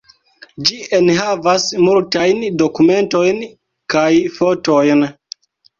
[0.69, 3.47] Ĝi enhavas multajn dokumentojn
[3.97, 4.09] kaj
[4.41, 5.11] fotojn.